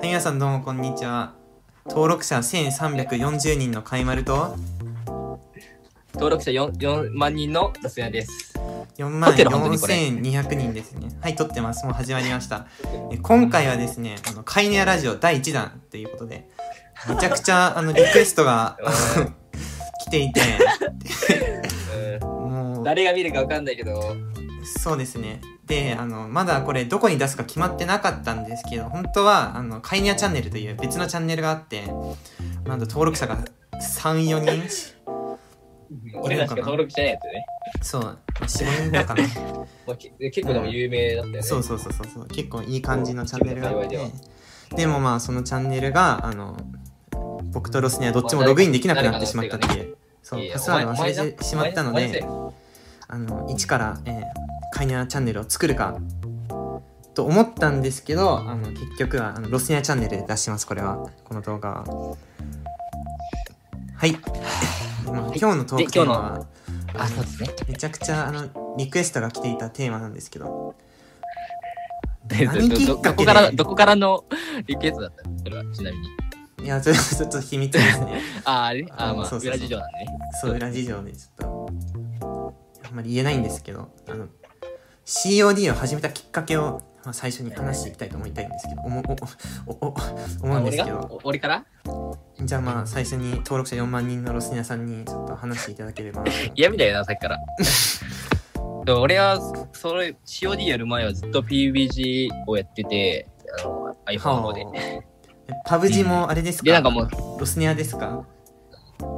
[0.00, 1.34] はい、皆さんどうもこんにちは。
[1.84, 4.56] 登録者1340人のかいまると
[6.14, 8.54] 登録者 4, 4万人のロスヤです。
[8.96, 11.10] 4万撮ってる本当にこれ4200人ですね。
[11.20, 11.84] はい、撮ってます。
[11.84, 12.66] もう始まりました。
[13.12, 16.48] え今回はですね、あの、カイネアラジオ第1弾ということで、
[17.06, 18.78] めちゃくちゃあのリクエストが
[20.06, 20.40] 来ていて、
[22.22, 24.16] もう、誰が見るかわかんないけど、
[24.64, 25.42] そうですね。
[25.70, 31.86] で、あの、まだこれどこに出すか決まってなかったんですけど、本当は、あの、カイニャチャンネルという別のチャンネルがあって、
[32.64, 33.38] なんと登録者が
[33.74, 34.68] 3、4人
[36.20, 37.46] 俺らしか登録してないやつね。
[37.82, 39.22] そう、4、5人だかな。
[39.86, 41.42] まあけ結構でも有名だったよね。
[41.42, 42.26] そうそうそうそうそう。
[42.26, 43.98] 結構いい感じのチャンネルがあって。
[44.74, 46.56] でもまあ、そのチャンネルが、あの、
[47.52, 49.96] 僕とロスにはどっちもログインできなくなってしまったっていう。
[50.22, 52.24] そうパスワード忘れてしまったので
[53.12, 55.98] あの、一から、えー、カイニャチャンネルを作るか、
[57.14, 61.10] と思ったんですけど、あの、結局は、あの、ロスニャチャンネルで出します、これは。
[61.24, 62.16] この動画は。
[63.96, 64.12] はい。
[65.06, 66.46] まあ今日のトークテーマは、
[66.94, 67.50] あ、そうですね。
[67.68, 70.74] めちゃくちゃ、あの、リクエストが来ていたテーマなんですけど、
[72.26, 73.32] で何きっどかけで？
[73.32, 74.24] どこから、どこからの
[74.66, 75.38] リクエストだったの？
[75.38, 76.08] それは、ちなみに。
[76.64, 78.20] いや、それはちょっと秘密ですね。
[78.44, 78.86] あ、あれ？
[78.96, 80.18] あ、まあ、そうそうそう裏事情なんでね。
[80.40, 81.70] そう、裏事情でちょっ
[82.20, 82.52] と、
[82.88, 84.26] あんまり言えないんですけど、あの、
[85.10, 89.02] COD を始めたきっかけを、まあ、最初に話していきたいと思いたいんですけど、おも
[89.66, 89.94] おおお
[90.44, 91.10] 思うんですけど、あ俺が？
[91.10, 91.64] お俺から？
[92.42, 96.22] じゃあまあ最初に登録者4万人のロスニアさんにちょっと話していただければ。
[96.54, 97.38] 嫌みたいな、さっきから。
[99.00, 99.40] 俺は、
[99.72, 103.28] それ、COD やる前はずっと PUBG をやってて、
[103.62, 104.66] あの、iPhone で。
[104.74, 105.00] え
[105.66, 107.08] パブジもあれですか、で、なんかもう、
[107.40, 108.24] ロスニアですか？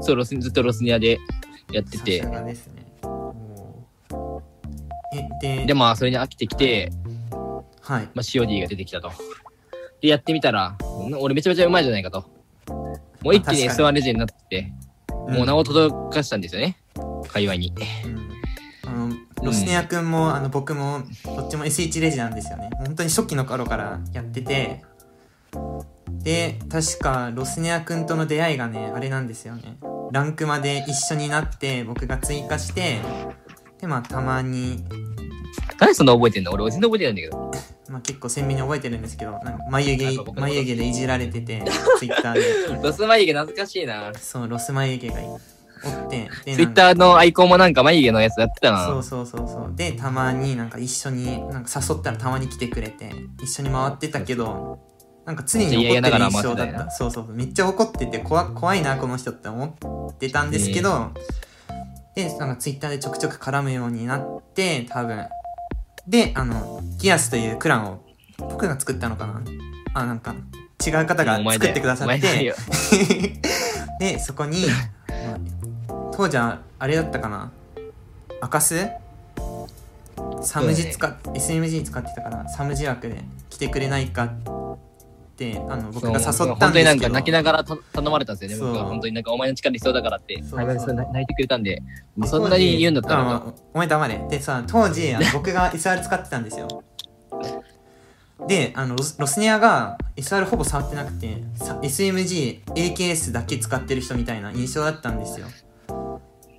[0.01, 1.19] そう、ロスずっとロスニアで
[1.71, 2.57] やっててね。
[5.41, 6.91] で、で、まあ、それに飽きてきて、
[7.83, 8.03] はい。
[8.05, 9.11] まあ、COD が出てきたと。
[10.01, 12.25] で、やってみたら、ん俺めちゃめちゃうまいじゃないかと。
[13.23, 14.73] もう一気に確か S1 レジェンドになって、
[15.37, 16.79] もう名を届かしたんですよね。
[17.29, 17.73] 界隈に。
[18.07, 18.33] うん
[18.85, 24.83] あのロスネア君も、あの僕もどっちも S1 レジなんですよね本当に初期の頃からやってて
[26.11, 29.79] で確かロスネア君との出会いがねあれなんですよね
[30.13, 33.01] ランクまで一緒になって僕が追加して
[33.81, 34.85] でまあたまに、
[35.79, 36.53] 何そんな覚えてんの？
[36.53, 37.51] 俺全然覚えてないんだけど。
[37.89, 40.55] まあ、結構鮮明に覚えてるんですけどなんか眉毛なんか僕のこと。
[40.55, 41.63] 眉毛でいじられてて
[41.99, 42.83] ツイッターで。
[42.83, 44.15] ロス眉毛懐かしいな。
[44.15, 48.87] そうロス眉毛がおってでツイッターのアイコンもなんか眉毛のやつやってたな。
[48.87, 49.73] そうそうそうそう。
[49.75, 53.11] でたまになんか一緒になんか誘ったらたまに来てくれて
[53.43, 54.79] 一緒に回ってたけど
[55.27, 57.33] なんか常に怒ってる印象だめっちゃ嫌々ながら回ってったたよそうそう。
[57.33, 61.11] めっちゃ怒ってて怖怖いなこの人って思ってたんですけど、
[62.15, 65.27] でなんかツイッターでちょくちょく絡むようになって多分
[66.07, 68.05] であのギアスというクランを
[68.39, 69.43] 僕が作ったのかな？
[69.95, 70.35] あなんか
[70.85, 72.45] 違う方が作ってくださって。
[72.45, 72.55] よ。
[74.01, 75.39] でそこに、まあ
[76.13, 77.51] 当時はあれだったかな？
[78.41, 78.89] 赤ス？
[80.43, 84.51] サムジ使っ、SMG 使ってたからサムジ枠で来てくれないかって
[85.69, 86.53] あの僕が誘そう。
[86.55, 86.85] ったんですけど。
[86.85, 88.65] 本当になんか泣きながらた頼まれたんですよね。
[88.65, 88.85] 僕そう。
[88.85, 88.89] は。
[88.89, 90.43] 本当になんかお前の力必要だからって。
[90.53, 91.83] 泣いてくれたんで、
[92.17, 93.43] でそんなに言うんだったら。
[93.75, 94.27] お前黙れ。
[94.29, 96.83] でさ当時あの 僕が SR 使ってたんですよ。
[98.49, 105.47] であのロスロスネアが SR ほぼ触ってなくてさ SMG、AKS だけ使ってる人みたいな印象だったんですよ。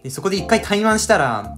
[0.02, 1.56] でそこで一回対マンしたら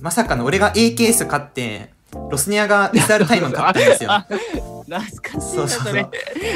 [0.00, 1.92] まさかの俺が AKS 勝って
[2.30, 4.26] ロスネアが SR タイマン勝ったんですよあ
[4.90, 6.10] 懐かしいな、そうそうそう。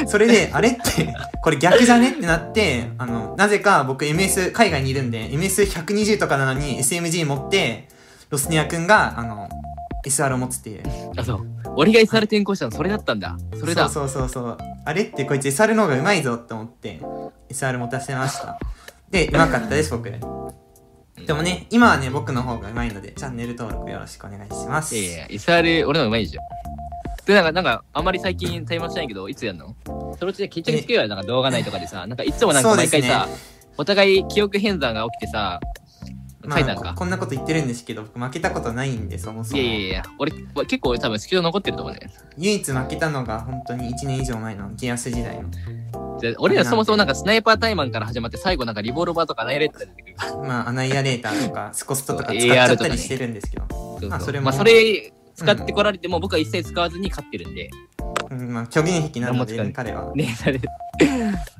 [0.07, 2.09] それで、あれって、これ逆じゃね？
[2.11, 7.87] ってなって、あの、なぜか僕 MS、海外にいるんで、MS120 とかなのに SMG 持って、
[8.29, 9.47] ロスニア君が、あの、
[10.05, 10.83] SR を持つっていう。
[11.15, 11.45] あ、そう。
[11.77, 13.37] 俺が SR 転校したのそれだったんだ。
[13.57, 13.87] それだ。
[13.87, 14.57] そうそうそうそう。
[14.83, 16.99] あれってこいつ SR の方が上手いぞって思って、
[17.49, 18.59] SR 持たせました。
[19.09, 20.11] で、上手かったです、僕。
[21.17, 24.95] でもね、今はね、僕の方が上手いので、チャンネル登録よろしくお願いします。
[24.95, 26.45] いやいや、SR 俺の方がうまいじゃん。
[27.25, 29.75] で、なんか、なんか、あんまり最近対話してないけど、いつやんの？
[29.85, 33.27] そのうちで決着つけようよ、なんか動画内とかでさ、なんかいつもなんか毎回さ、
[33.77, 35.59] お互い記憶変算が起きてさ、
[36.45, 36.75] まあ。
[36.75, 39.61] ここんなこと言ってるんですけど、僕負けたことないんで、そもそも。
[39.61, 40.31] いやいやいや、俺、
[40.65, 41.99] 結構俺多分スキル残ってると思うね。
[42.37, 45.49] 唯一負けたのが本当に1年以上前のギアス時代の。
[46.19, 50.15] で俺らそもそもなんかスナイパータイマンから始まって最後なんかリボルバーとかナイレットが出てくる。
[50.47, 57.69] まあ、アナイアレーターとか、スコストとか使っちゃったりしてるんですけど、まあそれもまあそれ使ってこられても僕は一切使わずに勝ってるんで。
[58.31, 60.11] うん、まあ、虚言癖なので、何も彼は。
[60.15, 60.35] ね。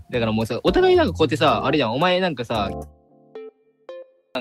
[0.09, 2.69] だからもうさ、お互いなんかこうやってさ、あれじゃん、お前なんかさ、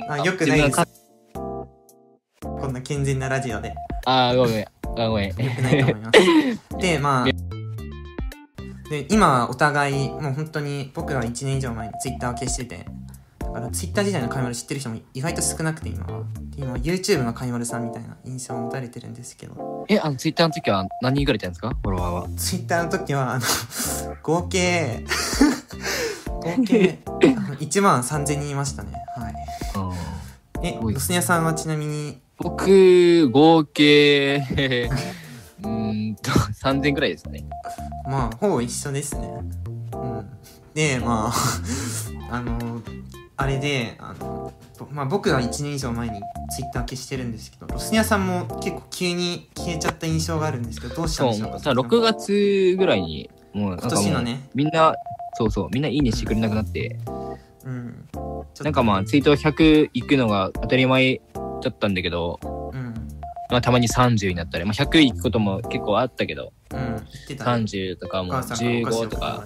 [0.08, 0.84] あよくないです。
[1.32, 3.74] こんな健全なラジオで。
[4.06, 4.66] あー、ごめん。
[5.00, 5.28] あ、ごめん。
[5.28, 6.78] よくないと思います。
[6.78, 12.86] で、まあ、で、今はお互い、もう本当に僕は1年以上前にツイッターを消してて、
[13.40, 16.24] だからツイッター時代のカイマル知ってる人も意外と少なくて今は。
[16.56, 21.70] で今 YouTube のカイマルさんみたいな印象を持たれてるんですけど、え、あの、ツイッターの時は何人ぐらいいたんですか？
[21.82, 22.28] フォロワーは。
[22.36, 23.44] ツイッターの時は、あの、
[24.22, 25.04] 合計、
[26.26, 27.10] 合計、 あ
[27.50, 29.03] の1万3000人いましたね。
[30.64, 30.90] はい。
[30.90, 34.36] え、ロスニアさんはちなみに、僕、合計、
[35.62, 37.44] うーんと、3000ぐらいですかね。
[38.06, 39.28] まあ、ほぼ一緒ですね。
[39.94, 40.28] うん。
[40.74, 41.32] で、まあ、
[42.34, 42.80] あの、
[43.36, 46.20] あれで、あの、ぼまあ僕は1年以上前に
[46.50, 51.58] ツイッター消してるんですけど、ロスニアさんも結構急に消えちゃった印象があるんですけど、どうしたんそう、でしょうか？
[51.60, 54.94] さ、6月ぐらいに、もう、今年のね、みんな、
[55.38, 56.98] そうそう、みんないいねしてくれなくなって、
[57.64, 58.08] うん。
[58.62, 61.20] なんかまあ、ツイート100行くのが当たり前
[61.62, 62.38] だったんだけど、
[62.72, 62.94] うん。
[63.50, 66.78] まあ、たまに30になったり、まあ、100行くことも結構あったけど、うん。
[66.78, 67.64] 言ってたね。
[67.64, 69.44] 30とかもうお母さんがお菓子15とか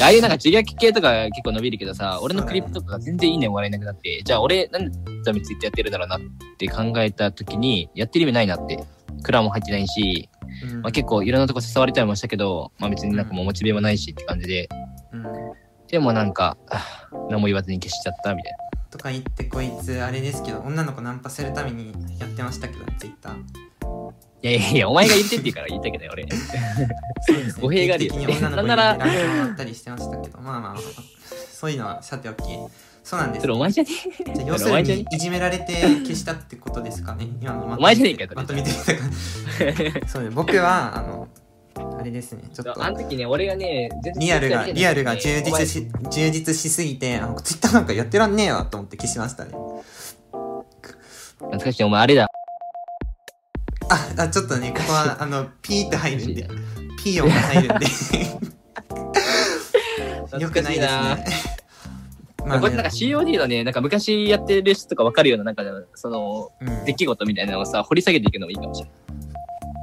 [0.00, 6.20] ああいうなんか自虐系とか結構伸びるけどさ、俺のクリップとかが全然いいねもらえなくなって、じゃあ俺なんでダメツイッターやってるだろうなっ
[6.58, 8.82] て考えた時に、やってる意味ないなって。
[9.22, 10.28] クラも入ってないし、
[10.70, 14.81] うんまあ、結構いろんなとこ誘われたりもしたけど、まあ別になんかもうモチベもないしって感じで、うん。
[15.92, 18.58] でもなんか、あ何も言わずに消しちゃったみたいな。
[18.90, 23.36] とか言ってこいつあれですけど女の子ナンパするためにやってましたけどツイッター。
[24.42, 26.26] いやいやいや、お前が言ってって言うから言ったけどね、俺。
[27.20, 28.14] そうです語弊があるよ。
[28.40, 30.76] なんならランもらったりしてましたけどまあまあ
[31.52, 32.42] そういうのはさておき。
[33.04, 33.42] そうなんです。
[33.42, 33.90] それお前じゃね
[34.34, 37.28] じゃあ要するにいじめられて消したってことですかね。
[37.42, 41.28] 今のまとめお前じゃねえかよまとめてみた感じそうね僕はあの
[41.74, 42.42] あれですね。
[42.52, 42.84] ちょっと。
[42.84, 49.52] あの時ね、俺がね、リアルが、リアルが充実し、充実しすぎて、あの、ツイッターなんかやってらんねえわと思って消しましたね。
[51.38, 52.26] 懐かしい、お前あれだ。
[53.88, 56.48] あ、あ、ちょっとね、ここは、あの、ピーって入るんで、
[57.02, 57.86] ピー音が入るんで、
[60.38, 61.24] よくないですね。
[62.46, 65.62] まあこれなんか COD のね、なんか昔やってる人とかわかるような、なんか、
[65.94, 66.84] その、うん。
[66.84, 69.21] 出来事みたいなのをさ、掘り下げていくのもいいかもしれない。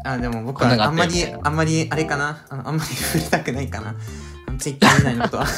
[0.06, 3.96] あ、でも僕はあんまりあんまり、あれかな、あのあんまり触れたくないかな。
[4.48, 5.46] あのツイッター以外のことは。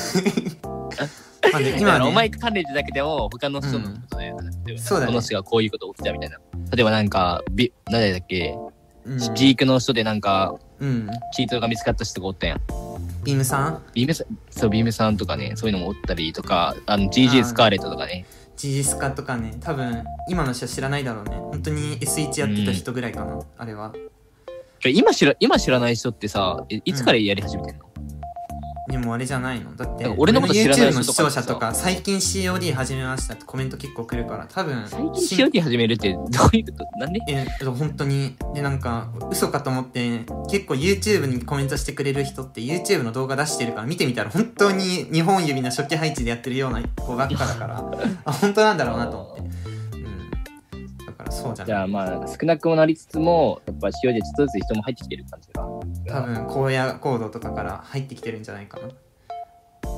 [1.51, 6.38] まあね、今ね、お前関連じゃなくても、他の人のことで、例えばそうだねこの人がこういうこと起きたみたいな。
[6.71, 8.55] 例えばなんか、ビ誰だっけ、
[9.05, 11.09] うん、ジークの人でなんか、うん。
[11.33, 12.61] チートが見つかった人がおったやん。
[13.23, 13.81] ビームさん？
[13.94, 18.25] ビームさん、そう、ビームさんとかね、そういうのもおったりとか、あの、GG スカーレットとかね。
[18.57, 21.35] ジジスカとかね、多分、今の人は知らないだろうね。
[21.35, 23.91] 本当に S1 やってた人ぐらいかな、あれは。
[24.89, 27.86] 今知ら、今知らない人ってさ、えいつからやり始めてんの、
[28.89, 29.75] でもあれじゃないの。
[29.75, 37.00] だって俺のこと知らない YouTube の視聴者とか最近 COD 始めましたってコメント結構来るから多分最近し COD 始めるってどういうこと？
[37.00, 37.19] なんで？
[37.30, 38.36] え本当に。
[38.54, 47.78] でなんか嘘かと思って結構 YouTube にコメントしてくれる人って YouTube の動画出してるから見てみたら本当に2本指の初期配置でやってるような子ばっかだから
[48.25, 49.60] あ本当なんだろうなと思って
[51.31, 51.81] そうじゃじない。
[51.81, 55.63] ゃあまあ、少なくもなりつつも、やっぱ COD でちょっとずつ人も入ってきてる感じが。
[55.63, 58.88] 多分荒野行動とかから入ってきてるんじゃないかな。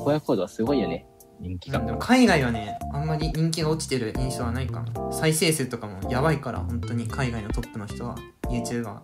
[0.04, 1.06] 荒野コードはすごいよね。
[1.40, 1.80] 人気が。
[1.80, 8.14] でも海外はねあんまり人気が落ちてる印象はないかな再生数とかもやばいから本当に海外のトップの人は
[8.48, 8.98] YouTuber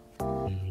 [0.46, 0.70] うん。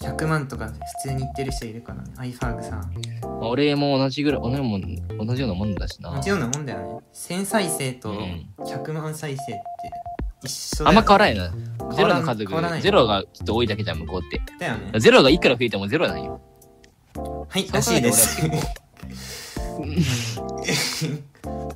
[0.00, 0.72] 100万とか普
[1.08, 2.12] 通に言ってる人いるからね。
[2.16, 2.80] アイファーグさん。
[2.80, 6.14] まあ俺も同じぐらい、同じもん同じようなもんだしな。
[6.14, 6.86] 同じようなもんだよね。
[7.12, 8.48] 1000再生とうん。
[8.60, 9.54] 100万再生って
[10.44, 11.94] 一緒だあんよま変わらないな。
[11.94, 12.78] ゼロの数変わらない。
[12.78, 14.40] が、ゼロがきっと多いだけじゃん、向こうって。
[14.58, 14.98] だよね。
[15.00, 16.40] ゼロがいくら増えてもゼロなんよ。
[17.48, 18.40] はいらしいです。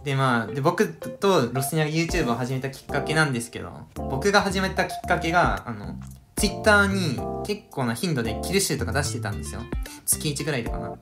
[0.05, 1.91] でまあで僕とロスニャが
[2.25, 5.97] YouTube を始めたきっかけなんですけど僕が始めたきっかけがあの
[6.37, 9.61] Twitter に結構な頻度でキル集とか出してたんですよ。
[10.07, 10.95] 月1ぐらいでかな。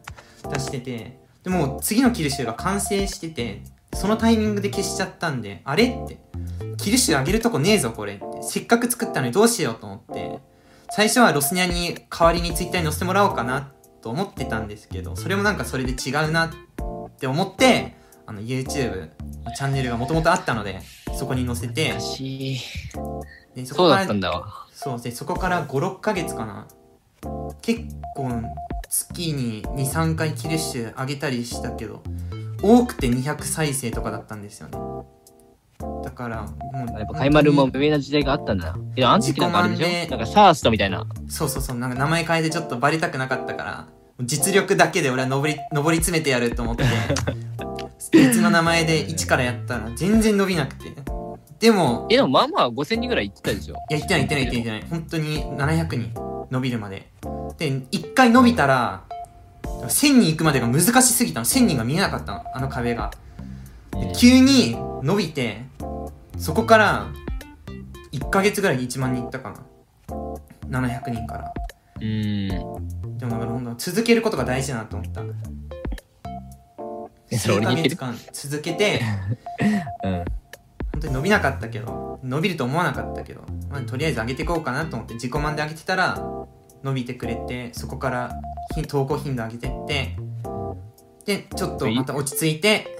[0.50, 3.62] 出しててでもう次のキル集が完成してて
[3.96, 6.18] そのタイミングで消しちゃったんであれって
[6.76, 10.38] キル集あげるとこねえぞこれってせっかく作ったのにどうしようと思って
[10.90, 13.72] 最初はロスニャに代わりに Twitter に載せてもらおうかな
[14.02, 16.50] と思ってたんですけどそれもなんかそれで違うなっ
[17.18, 19.10] て思ってあの YouTube
[19.44, 20.80] のチャンネルがもともとあったので
[21.14, 22.60] そこに載せて難しい。
[23.54, 24.66] でそそうだこからったんだわ。
[24.72, 26.68] そうでそこから56ヶ月かな
[27.62, 27.82] 結
[28.14, 28.42] 構
[28.88, 32.02] 月に23回キルッシュ上げたりしたけど
[32.62, 34.78] 多くて200再生とかだったんですよね
[36.04, 36.48] だからも
[36.96, 38.78] うやっぱ、カイマルも上な時代があったんだな。
[38.96, 40.10] いや、あの時なんかあれでしょ？
[40.10, 41.04] なんか、サーストみたいな。
[41.28, 43.86] そうそうそうなんか名前変えてちょっとバレたくなかったから
[44.22, 46.84] 実力だけで俺は上り上り詰めてやると思って
[48.12, 50.92] 別の名前で一からやったら全然伸びなくて
[51.58, 53.74] でもえ、でもまあまあ5000人ぐらい行ってたでしょ？
[53.90, 54.84] いや、言ってない言ってない言ってない。
[54.88, 57.10] 本当に700人伸びるまで。
[57.58, 59.04] で、一回伸びたら、
[59.88, 61.46] 1000人行くまでが難しすぎたの。
[61.46, 62.44] 1000人が見えなかったの。
[62.54, 63.10] あの壁が。
[63.92, 65.64] で急に伸びて
[66.36, 67.06] そこから
[68.12, 69.60] 1ヶ月ぐらいで1万人いったかな。
[70.68, 71.54] 700人から。
[72.00, 72.48] うん。
[73.18, 75.22] でもだからほんと続けることが大事だなと思った。
[77.36, 79.00] 数ヶ月間続けて
[80.04, 80.24] うん。
[80.92, 86.18] 本当に伸びなかったけど伸びると思わなかったけど、まあ、とりあえず上げていこうかなと思って自己満で上げてたら
[86.82, 88.32] 伸びてくれてそこから
[88.82, 90.16] ひ投稿頻度上げてって
[91.24, 92.98] でちょっとまた落ち着いて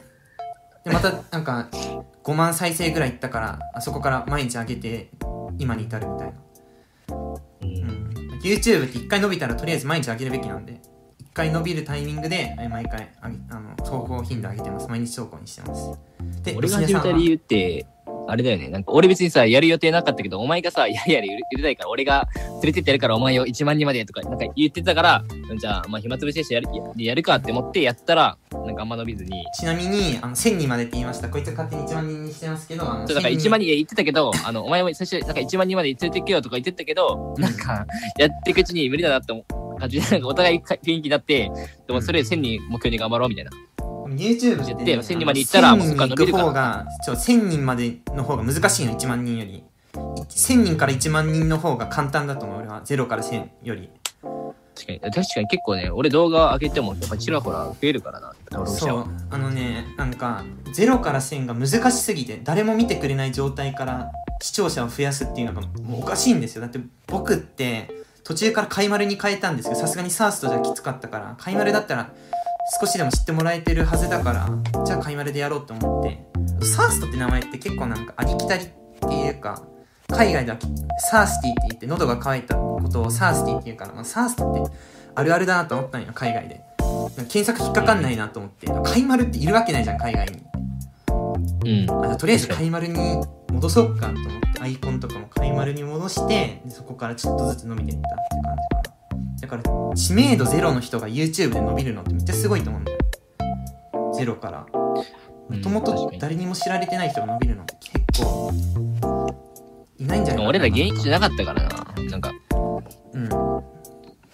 [0.85, 1.69] でまたなんか
[2.25, 5.11] 5万再生ぐらいいったからあそこから毎日上げて
[5.59, 6.35] 今に至るみたいな、
[7.09, 8.11] うん、
[8.43, 10.79] YouTube って1回伸びたらとりあえず毎日上げるべきなんで1
[11.33, 14.89] 回伸びるタイミングでえ毎回あの投稿頻度上げてます。
[14.89, 15.99] 毎日投稿にしてます。
[16.43, 17.85] で俺が始めた理由って、
[18.29, 18.69] あれだよね。
[18.69, 25.25] なんか俺別にさ、やる予定なかったけど、お前がさ、やれやれ言りたいから、俺が連れてってやるからお前を1万人までとか、なんか言ってたから、
[25.59, 29.45] じゃあ、まあ暇つぶしでやるやるかって思ってやったら、なんかあんま伸びずに。
[29.59, 37.87] ちなみにあの1000人までって言いましたこいつ勝手に1万人にしてますけどあのそうだから1000 1万人言ってたけど、あの、お前も最初、なんか1万人まで連れてくよとか言ってたけど、なんか、
[38.19, 39.45] やっていくうちに無理だなって思
[39.77, 41.51] う感じで、なんかお互い雰囲気になって、
[41.87, 43.51] でもそれ1000人目標に頑張ろうみたいな。
[44.17, 49.65] YouTube で1000人まで行ったら1000人そっから伸び行くる方がちょ1000人までの方が難しいの1万人より。
[49.95, 52.83] 1000人から1万人の方が簡単だと思う俺は。
[52.85, 53.91] 0から1000より。
[54.77, 58.35] 確かに、確かに結構ね、俺動画上げても、やっぱちらほら増えるからな、
[58.67, 59.07] そう。
[59.31, 60.45] あのねなんか
[60.75, 66.61] 0から1000が難しすぎて誰も見てくれない状態から視聴者を増やすっていうのがもうおかしいんですよ。
[66.61, 67.91] だって僕って
[68.23, 72.11] 途中からカイマルに変えたんですけどさすがにサーストじゃきつかったからカイマルだったら
[72.81, 76.27] 少しでも知ってもらえてるはずだからじゃあカイマルでやろうと思って。
[76.65, 78.69] サーストって名前って結構なんかありきたりっ
[79.09, 79.63] ていうか
[80.09, 80.59] 海外では
[80.99, 84.77] サースティって言って喉が渇いたことをサースティって言うから、まあ、サーストって
[85.15, 86.61] あるあるだなと思ったんよ海外で。
[87.29, 88.67] 検索引っかかんないなと思って。
[88.85, 90.43] カイマルっているわけないじゃん海外に。
[91.89, 92.05] うん。
[92.05, 98.76] あじゃあとりあえずカイマルに戻そうかと思ってアイコンとかもカイマルに戻してでそこからちょっとずつ伸びていったって感じ
[99.41, 99.63] だから
[99.95, 102.99] 知名度ゼロの人が YouTube で伸びるのってめっちゃすごいと思うんだよ。
[104.15, 104.67] ゼロから。
[105.49, 108.53] もともと誰にも知られてない人が伸びるのって結構
[109.99, 110.49] いないんじゃないかな。
[110.49, 111.87] 俺ら現役じゃなかったからな。
[112.11, 112.33] なんか、
[113.13, 113.29] うん。
[113.29, 113.65] 本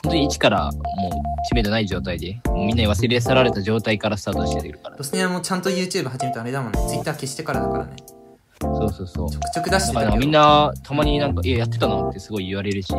[0.02, 0.82] 当に一からもう
[1.48, 4.96] 知名度ない状態で、みんなに忘れ去られた状態からスタートしてるから。
[4.96, 6.78] ロスネアもちゃんと YouTube 始めたあれだもんね。
[6.88, 7.96] Twitter 消してからだからね
[8.92, 9.30] そうそうそう。
[9.30, 12.92] ちょくちょく出してたけどみんな、たまになんか、いや、やってたのってすごい言われるし。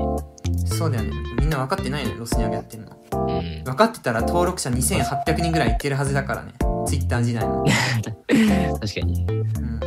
[0.66, 2.98] そうだよねみんな分かってないねロスネアがやってるの
[3.28, 3.64] うん。
[3.64, 6.54] 分かってたら登録者2800人ぐらいいってるはずだからね
[6.88, 7.64] Twitter 時代の
[8.80, 9.26] 確かに。
[9.26, 9.80] うん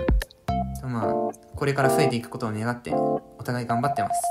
[0.80, 1.12] とまあ
[1.54, 4.22] これから増えていくことを願ってお互い頑張ってます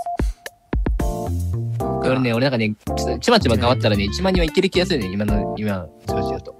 [2.08, 2.75] 俺ね、俺なんかね、
[3.20, 6.55] ちちまちま変わったらね、1万人はいける気がするね、今の、今の調子だと。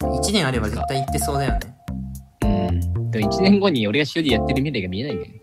[0.00, 1.74] 1年あれば絶対行ってそうだよねうん。
[3.10, 5.40] でも1年後に俺が COD やってる未来が見えないんだよね。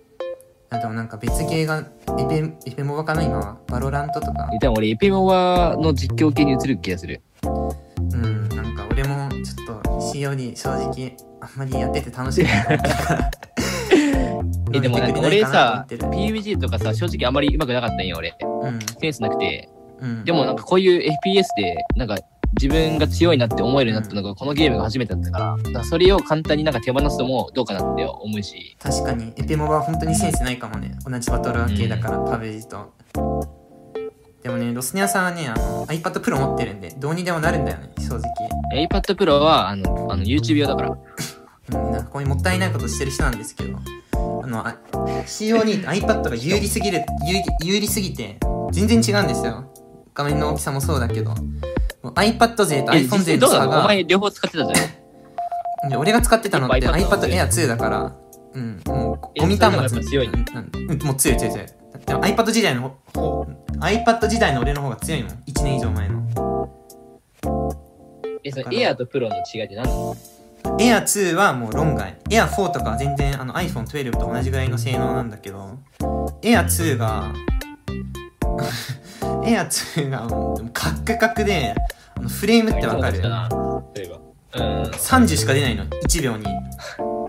[0.70, 1.80] あとなんか別ゲーが
[2.20, 3.58] エペエペモバかな今は？
[3.68, 4.50] バロラントとか？
[4.62, 7.22] 多分俺、エペモバの実況系に移る気がする。
[7.44, 13.32] うんなんか俺もちょっと COD 正直あんまりやってて楽しくなかったから
[14.74, 18.36] え、でもなんか俺さ、PUBG とかさ、正直あんまり上手くなかったんよ、俺。
[18.64, 19.70] うんセンスなくて。
[20.00, 22.18] うんでもなんかこういう FPS で、なんか
[22.54, 28.78] 自分が強いなって思えるようになったのがこのゲームが初めてだったから、だからそれを簡単になんか手放すのもどうかなって思うし。
[28.80, 29.34] 確かに。
[29.36, 30.98] エペモバは本当にセンスないかもね。
[31.06, 32.94] 同じバトル系だから、パブ g と。
[34.44, 37.92] でもねロスネアさんはねあの iPad Pro 持ってるんでどうにでもなるんだよね。
[38.00, 38.24] 正直。
[38.74, 40.98] iPad Pro は、あの、あの YouTube 用だから。
[41.70, 43.78] うん、なんかこういうもったいないことしてる人なんですけど。
[44.44, 44.78] あのあ
[45.26, 48.40] CO2 って iPad が有利すぎる有利有利すぎて
[48.72, 49.66] 全然違うんですよ。
[50.14, 51.36] 画面の大きさもそうだけど
[52.18, 53.66] iPad 勢とえ、iPhone 勢の差が。
[53.66, 55.90] のお前両方使ってたじゃん。
[55.90, 58.16] で俺が使ってたのって iPad iPad Air 2だから。
[58.54, 58.82] うん。
[58.86, 60.34] もうえゴミ端末強いの？
[60.34, 60.72] うん。
[60.92, 61.68] うんもう強い強い強い。
[62.06, 63.48] でも iPad 時代の方
[63.80, 65.34] iPad 時代の俺の方が強いもん。
[65.46, 66.70] 1年以上前の。
[68.44, 70.16] え、その Air と Pro の違いって何なの
[70.80, 72.18] ？Air 2はもう論外。
[72.30, 75.78] Air 4とかは全然あの iPhone12 と同じぐらいの性能なんだけど。
[76.42, 77.34] Air 2が
[79.44, 81.76] Air 2がもうカックカクで
[82.18, 83.22] あのフレームってわかる？
[83.22, 83.28] そ
[84.56, 84.84] うん。
[84.92, 85.86] 30しか出ないの。
[85.86, 86.46] 1秒に。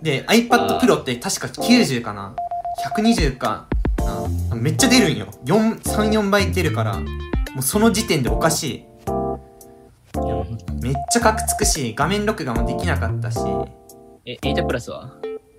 [0.03, 2.35] で iPad Pro って確か90かな
[2.97, 3.67] ？120か
[4.51, 4.57] な？
[4.57, 5.27] めっちゃ出るんよ。
[5.45, 7.07] 34倍出るからも
[7.59, 8.85] うその時点でおかしい。
[10.81, 13.39] めっちゃカクつくし画面録画もできなかったし。
[14.25, 15.11] え、8プラスは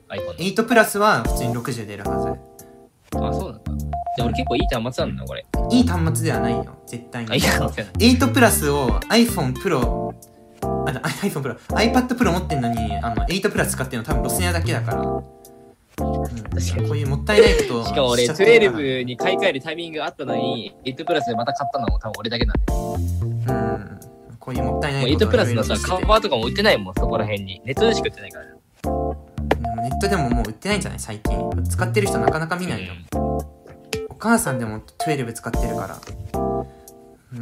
[0.09, 3.17] ?iPhone 8プラスは普通に60出るはず。
[3.17, 3.27] の。
[3.27, 3.68] あ、そうなんだ。
[4.17, 5.45] で俺結構いい端末なんだこれ。
[5.71, 7.99] いい端末ではないよ絶対あ、いにい端末やな。
[8.27, 10.13] 8プラスを iPhone Pro
[10.61, 15.01] あ、 iPhone Pro、iPad Pro 持ってんのに、あの、8プラス使ってるの多分ロスニアだけだから。
[15.01, 22.71] うん、こかにういうもったいないことをしかも俺、しちゃってるから12に買い替えるタイミングがあったのに、8プラスでまた買ったのも多分俺だけなんで。
[22.73, 23.99] もうん。
[24.39, 27.61] こういうもったいなういこと8プラスのさ、カバーとかも売ってないもん、そこら辺に。
[27.65, 28.45] ネットでしか売ってないから。
[29.83, 30.99] ネットでももう売ってないんじゃない？
[30.99, 31.63] 最近。
[31.69, 32.93] 使ってる人なかなか見ないよ。
[33.15, 33.28] お
[34.19, 35.97] 母さんでも12使ってるから。
[37.33, 37.39] うん。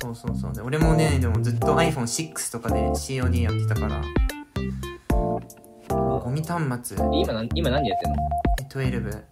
[0.00, 0.52] そうそうそう。
[0.54, 4.02] で俺もね、でもずっと iPhone6 とかで COD やってたから。
[5.88, 8.18] ゴミ端末、今なん今何でやってんの
[8.68, 9.22] ？12。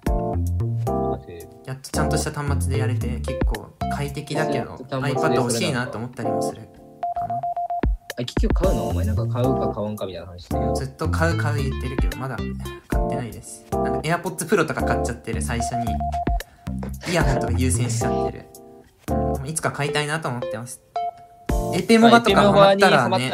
[1.66, 6.68] やっとちゃんとした端末でやれて結構快適だけど iPad 欲しいなと思ったりもするか
[8.18, 8.88] あ、結局買うの？
[8.88, 13.66] お前なんか買うか買わんかみたいな話してるけずっと買う買う言ってるけどまだ買ってないです。
[13.72, 15.84] なんか AirPods Pro とか買っちゃってる最初に
[17.10, 18.46] イヤホンとか優先しちゃってる、
[19.38, 20.80] うん、いつか買いたいなと思ってます。
[21.74, 23.32] エペモバとかハマったらね。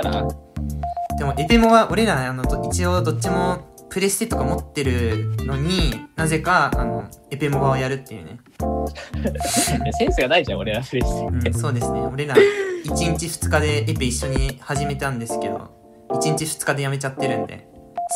[1.18, 8.38] でもエペモバ俺らあのど一応どっちもプレステとか持ってるのになぜかあのエペモバをやるっていうね
[9.98, 11.50] センスがないじゃん、俺らプレイして。
[11.50, 12.00] うん、そうですね。
[12.00, 15.70] 俺ら、1日2日でエペ一緒に始めたんですけど、
[16.10, 17.68] 1日2日でやめちゃってるんで、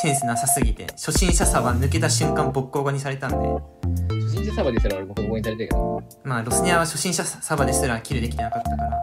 [0.02, 3.37] センスなさすぎて、初心者さは抜けた瞬間ボッコボコにされたんで、
[4.09, 6.02] 初心者サバですら俺ボコボコにされてるけど。
[6.25, 9.02] まあ、ロスニアは初心者サバですらキルできてなかったから、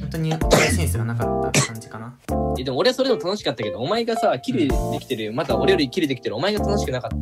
[0.00, 0.32] 本当に
[0.70, 2.14] センスがなかった感じかな。
[2.58, 7.16] え、でも俺はそれでも楽しかったけど、お前がさ、キルできてる、また俺よりキルできてる、お前が楽しくなかった。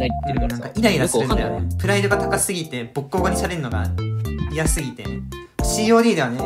[0.00, 0.62] ないってるからさ。
[0.62, 1.68] なんかイライラするんだよね。
[1.78, 3.86] プライドが高すぎて、ボッコボコにされるのが
[4.52, 5.04] 嫌すぎて、
[5.62, 6.40] COD ではね、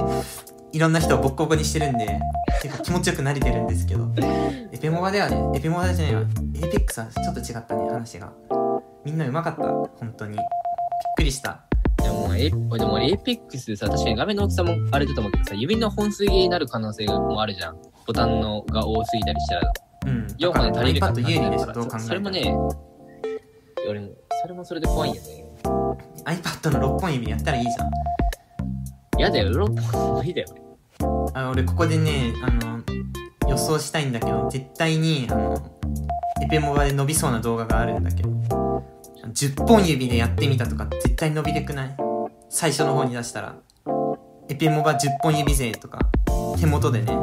[0.73, 2.21] いろんな人をボッコボコにしてるんで、
[2.62, 4.12] 結構気持ちよくなれてるんですけど、
[4.73, 8.33] エペモバではね、エペモバじゃないわ、エイペックスはちょっと違ったね、話が。
[9.05, 10.37] みんな上手かった、本当に。
[10.37, 10.45] びっ
[11.17, 11.61] くりした。
[12.04, 17.76] いやもうエイでも俺エイペックスでさ、確かに画面の大きさもあれだと思うけどさ、指の本数切れになる可能性もあるじゃん。
[18.06, 19.72] ボタンのが多すぎたりしたら、
[20.07, 20.26] うん。
[20.38, 22.00] 4本で足りるかどう考えたら。
[22.00, 22.55] そそれもね、
[23.88, 24.11] 俺も、
[24.42, 25.46] それもそれで怖いんよね。
[26.26, 27.85] iPad の6本指やったらいいじゃ
[29.18, 29.20] ん。
[29.20, 30.64] やだよ、6本無理だよ、俺。
[31.35, 32.83] あ俺ここでねあの
[33.48, 35.81] 予想したいんだけど絶対にあの
[36.42, 38.31] エペモバで伸びそうな動画があるんだけど
[39.26, 41.96] 10本指でやってみたとか絶対伸びてくない？
[42.48, 43.56] 最初の方に出したら。
[44.48, 45.98] エペモバ10本指勢とか。
[46.60, 47.16] 手元でね。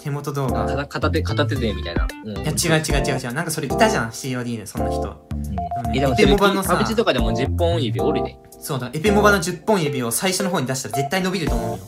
[0.00, 0.64] 手元動画。
[0.64, 2.06] 片片手、片手でみたいな。
[2.24, 3.32] うん、いや違う違う違う違う。
[3.32, 5.02] なんかそれいたじゃん COD でそんな人。
[5.02, 5.96] うん。
[5.96, 6.74] え、でもそれ、エペモバのさ。
[6.74, 8.38] パブチとかでも10本指おるね。
[8.60, 8.90] そうだ。
[8.92, 11.84] エペモバの10本指を最初の方に出したら絶対伸びると思うよ。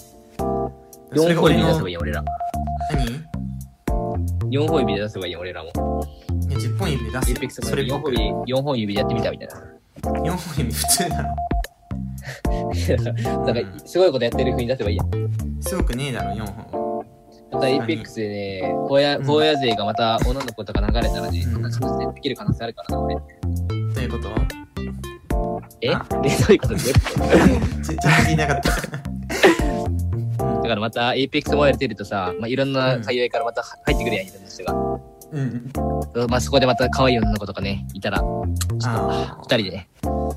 [1.14, 2.24] それ4本指で出せばいいよ、俺ら。
[2.90, 3.06] 何？
[4.50, 5.70] い4本指で出せばいいよ、俺らも。
[6.64, 8.02] や10本指で出エす4それ僕。
[8.02, 9.54] 本指、4本指でやってみたみたいな。
[10.02, 11.22] 4本指普通な。
[11.22, 11.30] の
[13.52, 15.04] なんか、すごいことやってる風に出せばいいや。
[15.60, 17.04] すごくねえだろ4本。
[17.52, 19.40] またエイペックスでね、荒野、うん。
[19.40, 21.52] 荒野勢がまた女の子とか流れたらね、うん。
[21.52, 23.16] そんな気持ちでできる可能性あるからな、俺。
[23.94, 24.28] ということ？
[24.28, 24.46] は
[25.80, 25.90] え？
[25.92, 26.06] あ。
[26.22, 26.74] で、そういうこと？
[26.74, 26.80] で。
[26.80, 28.70] ちちょっと聞いなかった。
[30.62, 35.09] だからまたペックスモバイル出るとさ、まあ、いろんな界隈からまた入ってくるやん、いろんな人が。
[35.32, 35.72] うん。
[36.28, 39.88] まあ、そこでまた可愛い女の子とかね、いたら、ちょっと、あ二人で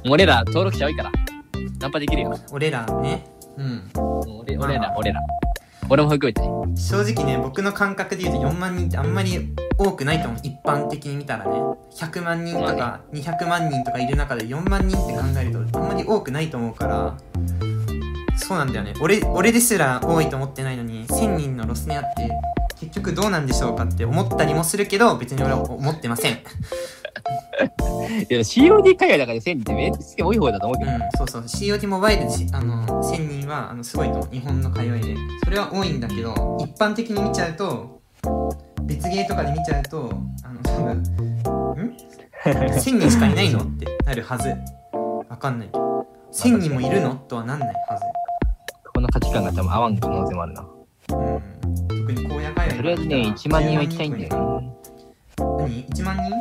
[0.09, 1.11] 俺ら登録者多いから、
[1.79, 2.33] ナンパできるよ。
[2.33, 3.25] あ俺らね。
[3.57, 3.91] うん。
[4.39, 5.19] 俺俺らまあ、俺ら。
[5.89, 6.47] 俺も含めてね。
[6.75, 10.39] 正直ね僕の感覚で言うと4万人ってあんまり多くないと思う。
[10.41, 11.51] 一般的に見たらね。
[11.95, 17.15] 100万人とまか200万人とかいる中で4万人って考えるとあんまり多くないと思うから
[18.35, 18.93] そうなんだよね。
[19.01, 22.29] 俺俺ですら多いと思ってないのに1000人のロスネアって
[22.83, 26.33] 結局どうなんでしょうかって思ったりもするけど別に俺は思ってません。
[28.29, 30.91] いや、COD 海外だから1000人ってめっちゃ多い方だと思うけど。
[30.91, 31.43] うん、そうそう。
[31.43, 35.15] COD モバイルあの1000人はあのすごいと日本の界隈で。
[35.45, 38.01] それは多いんだけど一般的に見ちゃうと
[38.83, 40.11] 別ゲーとかで見ちゃうと
[40.43, 41.97] あの多分ん？
[42.43, 44.49] 1000人しかいないのってなるはず。
[45.29, 46.05] わかんないけど。
[46.33, 47.15] 1000人もいるの？
[47.15, 48.03] とはなんないはず。
[48.93, 50.65] この価値観が多分合わん可能性もあるな。
[51.09, 51.92] うん
[52.75, 54.73] とりあえずね、1万人は行きたいんだよね。
[55.37, 56.33] 何 ?1 万人？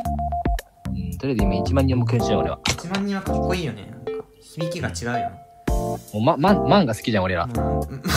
[0.89, 2.59] うん、とりあえず今1万人を目標にしよう、俺は。
[2.65, 5.31] ?1 万人はかっこいいよねなんか響きが違うよ
[5.67, 7.47] もう、ま、マン、マンが好きじゃん、俺ら。
[7.47, 8.01] もううん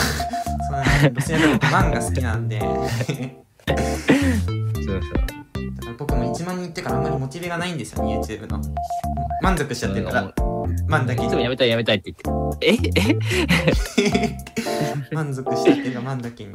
[0.69, 2.69] そうなんだロシアでもマンが好きなんで そう
[4.85, 4.97] そう。
[4.97, 8.59] だから僕も1万人いってからあんまりモチベがないんですよね YouTube の
[9.41, 10.33] 満足しちゃってるから
[10.87, 12.67] マンだけにいつもやめたいやめたいって言って。
[12.67, 12.75] え
[14.03, 14.37] え？
[15.15, 16.51] 満足しちゃってるからマンだけに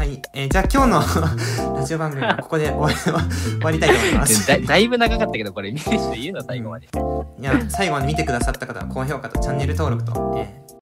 [0.00, 4.46] ははい、えーじゃあ今日の ラジオ番組はここで終わり終わりたいと思います。
[4.48, 6.86] だ だいぶ長かったけど、これ見てる人言うの最後まで。
[6.86, 10.69] いや最後まで見てくださった方は高評価とチャンネル登録と、えー